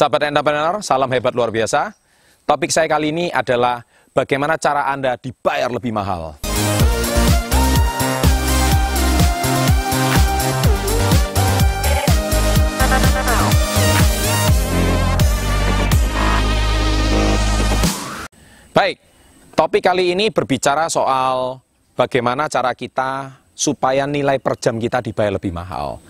[0.00, 1.92] Sahabat entrepreneur, salam hebat luar biasa.
[2.48, 3.84] Topik saya kali ini adalah
[4.16, 6.40] bagaimana cara Anda dibayar lebih mahal.
[18.72, 18.96] Baik,
[19.52, 21.60] topik kali ini berbicara soal
[21.92, 26.00] bagaimana cara kita supaya nilai per jam kita dibayar lebih mahal.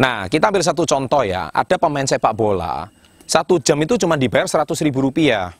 [0.00, 1.52] Nah, kita ambil satu contoh ya.
[1.52, 2.88] Ada pemain sepak bola,
[3.26, 5.52] satu jam itu cuma dibayar 100 ribu rupiah.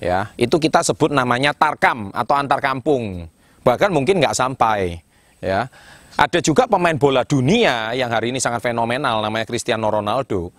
[0.00, 3.28] Ya, itu kita sebut namanya tarkam atau antar kampung.
[3.60, 5.00] Bahkan mungkin nggak sampai.
[5.40, 5.68] Ya,
[6.16, 10.52] ada juga pemain bola dunia yang hari ini sangat fenomenal, namanya Cristiano Ronaldo.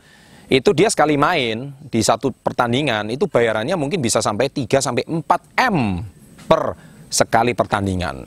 [0.52, 5.23] Itu dia sekali main di satu pertandingan, itu bayarannya mungkin bisa sampai 3 sampai 4
[5.70, 6.02] M
[6.49, 6.76] per
[7.08, 8.26] sekali pertandingan.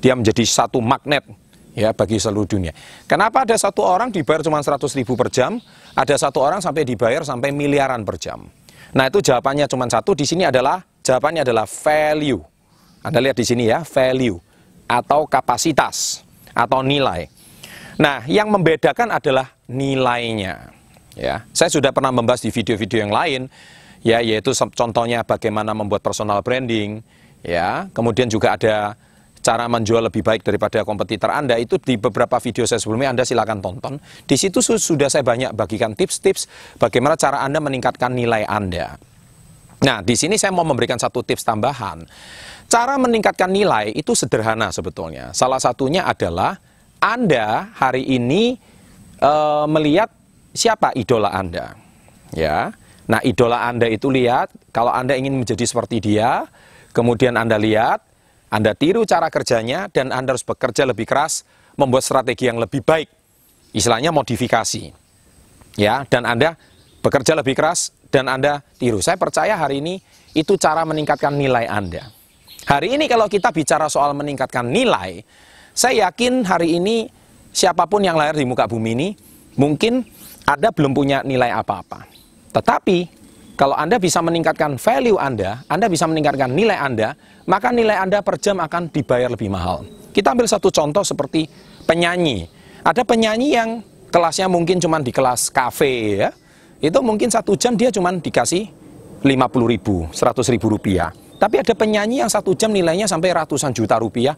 [0.00, 1.26] Dia menjadi satu magnet
[1.76, 2.72] ya bagi seluruh dunia.
[3.04, 5.60] Kenapa ada satu orang dibayar cuma 100 ribu per jam,
[5.92, 8.48] ada satu orang sampai dibayar sampai miliaran per jam.
[8.96, 12.40] Nah itu jawabannya cuma satu, di sini adalah jawabannya adalah value.
[13.04, 14.40] Anda lihat di sini ya, value
[14.88, 16.24] atau kapasitas
[16.56, 17.28] atau nilai.
[18.00, 20.72] Nah, yang membedakan adalah nilainya.
[21.16, 23.40] Ya, saya sudah pernah membahas di video-video yang lain,
[24.04, 27.00] ya, yaitu contohnya bagaimana membuat personal branding,
[27.40, 29.00] ya, kemudian juga ada
[29.46, 33.62] cara menjual lebih baik daripada kompetitor Anda itu di beberapa video saya sebelumnya Anda silakan
[33.62, 34.02] tonton.
[34.26, 36.50] Di situ sudah saya banyak bagikan tips-tips
[36.82, 38.98] bagaimana cara Anda meningkatkan nilai Anda.
[39.86, 42.02] Nah, di sini saya mau memberikan satu tips tambahan.
[42.66, 45.30] Cara meningkatkan nilai itu sederhana sebetulnya.
[45.30, 46.58] Salah satunya adalah
[46.98, 48.58] Anda hari ini
[49.20, 49.32] e,
[49.70, 50.10] melihat
[50.50, 51.78] siapa idola Anda.
[52.34, 52.74] Ya.
[53.06, 56.50] Nah, idola Anda itu lihat kalau Anda ingin menjadi seperti dia,
[56.90, 58.02] kemudian Anda lihat,
[58.46, 61.42] Anda tiru cara kerjanya dan Anda harus bekerja lebih keras
[61.74, 63.10] membuat strategi yang lebih baik.
[63.74, 64.94] Istilahnya modifikasi.
[65.76, 66.56] Ya, dan Anda
[67.04, 69.04] bekerja lebih keras dan Anda tiru.
[69.04, 70.00] Saya percaya hari ini
[70.32, 72.08] itu cara meningkatkan nilai Anda.
[72.66, 75.22] Hari ini kalau kita bicara soal meningkatkan nilai,
[75.76, 77.06] saya yakin hari ini
[77.52, 79.08] siapa pun yang lahir di muka bumi ini
[79.60, 80.02] mungkin
[80.48, 82.08] ada belum punya nilai apa-apa.
[82.56, 83.25] Tetapi
[83.56, 87.16] kalau Anda bisa meningkatkan value Anda, Anda bisa meningkatkan nilai Anda,
[87.48, 89.88] maka nilai Anda per jam akan dibayar lebih mahal.
[90.12, 91.48] Kita ambil satu contoh seperti
[91.88, 92.52] penyanyi.
[92.84, 93.80] Ada penyanyi yang
[94.12, 96.30] kelasnya mungkin cuma di kelas kafe ya.
[96.84, 98.68] Itu mungkin satu jam dia cuma dikasih
[99.24, 101.08] 50 ribu, 100 ribu rupiah.
[101.40, 104.36] Tapi ada penyanyi yang satu jam nilainya sampai ratusan juta rupiah.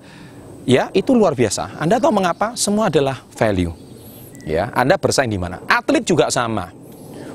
[0.62, 1.74] Ya, itu luar biasa.
[1.82, 2.54] Anda tahu mengapa?
[2.54, 3.74] Semua adalah value.
[4.46, 5.58] Ya, Anda bersaing di mana?
[5.66, 6.70] Atlet juga sama.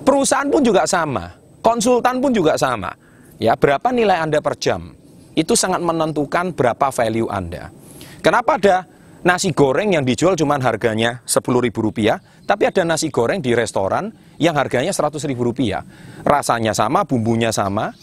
[0.07, 1.42] Perusahaan pun juga sama.
[1.63, 2.91] Konsultan pun juga sama.
[3.40, 4.91] Ya, berapa nilai Anda per jam?
[5.34, 7.72] Itu sangat menentukan berapa value Anda.
[8.19, 8.84] Kenapa ada
[9.24, 14.91] nasi goreng yang dijual cuma harganya Rp10.000, tapi ada nasi goreng di restoran yang harganya
[14.91, 16.28] Rp100.000.
[16.28, 17.95] Rasanya sama, bumbunya sama,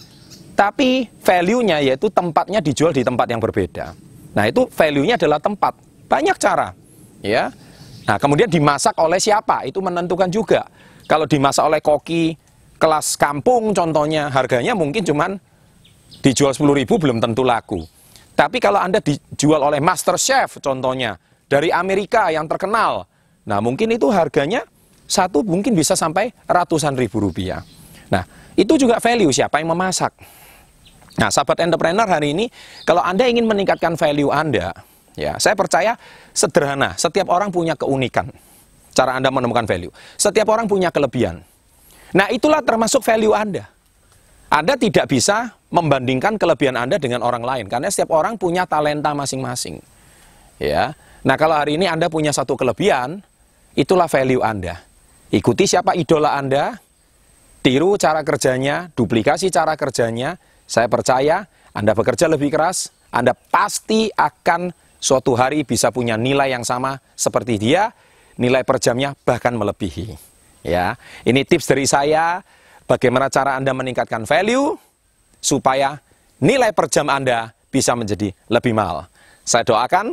[0.57, 3.93] tapi value-nya yaitu tempatnya dijual di tempat yang berbeda.
[4.33, 5.77] Nah, itu value-nya adalah tempat.
[6.09, 6.73] Banyak cara,
[7.21, 7.53] ya.
[8.09, 9.69] Nah, kemudian dimasak oleh siapa?
[9.69, 10.67] Itu menentukan juga.
[11.07, 12.35] Kalau dimasak oleh koki
[12.81, 15.37] kelas kampung contohnya, harganya mungkin cuman
[16.25, 17.85] dijual 10 ribu belum tentu laku.
[18.33, 23.05] Tapi kalau Anda dijual oleh master chef contohnya, dari Amerika yang terkenal,
[23.45, 24.65] nah mungkin itu harganya
[25.05, 27.61] satu mungkin bisa sampai ratusan ribu rupiah.
[28.09, 28.25] Nah,
[28.57, 30.17] itu juga value siapa yang memasak.
[31.21, 32.49] Nah, sahabat entrepreneur hari ini,
[32.89, 34.73] kalau Anda ingin meningkatkan value Anda,
[35.19, 35.99] Ya, saya percaya
[36.31, 36.95] sederhana.
[36.95, 38.31] Setiap orang punya keunikan.
[38.95, 39.91] Cara Anda menemukan value.
[40.15, 41.43] Setiap orang punya kelebihan.
[42.11, 43.71] Nah, itulah termasuk value Anda.
[44.51, 49.79] Anda tidak bisa membandingkan kelebihan Anda dengan orang lain karena setiap orang punya talenta masing-masing.
[50.59, 50.99] Ya.
[51.23, 53.23] Nah, kalau hari ini Anda punya satu kelebihan,
[53.79, 54.83] itulah value Anda.
[55.31, 56.75] Ikuti siapa idola Anda,
[57.63, 60.35] tiru cara kerjanya, duplikasi cara kerjanya.
[60.67, 66.67] Saya percaya Anda bekerja lebih keras, Anda pasti akan suatu hari bisa punya nilai yang
[66.67, 67.95] sama seperti dia,
[68.35, 70.30] nilai per jamnya bahkan melebihi.
[70.61, 72.45] Ya, ini tips dari saya
[72.85, 74.77] bagaimana cara Anda meningkatkan value
[75.41, 75.97] supaya
[76.37, 79.09] nilai per jam Anda bisa menjadi lebih mahal.
[79.47, 80.13] Saya doakan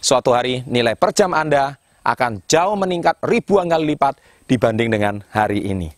[0.00, 1.76] suatu hari nilai per jam Anda
[2.06, 5.90] akan jauh meningkat ribuan kali lipat dibanding dengan hari ini.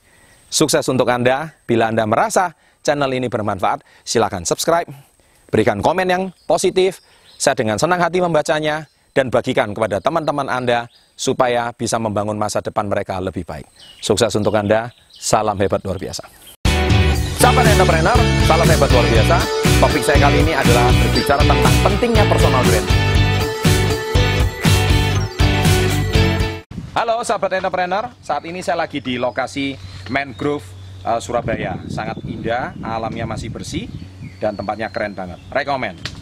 [0.49, 1.53] Sukses untuk Anda.
[1.69, 4.89] Bila Anda merasa channel ini bermanfaat, silakan subscribe,
[5.53, 7.05] berikan komen yang positif,
[7.37, 10.89] saya dengan senang hati membacanya dan bagikan kepada teman-teman Anda
[11.19, 13.67] supaya bisa membangun masa depan mereka lebih baik.
[13.99, 16.25] Sukses untuk Anda, salam hebat luar biasa.
[17.39, 18.19] Sahabat entrepreneur,
[18.51, 19.37] salam hebat luar biasa.
[19.79, 22.89] Topik saya kali ini adalah berbicara tentang pentingnya personal brand.
[26.99, 29.79] Halo sahabat entrepreneur, saat ini saya lagi di lokasi
[30.11, 30.67] Mangrove
[31.07, 31.79] uh, Surabaya.
[31.87, 33.87] Sangat indah, alamnya masih bersih,
[34.43, 35.39] dan tempatnya keren banget.
[35.47, 36.18] Rekomen.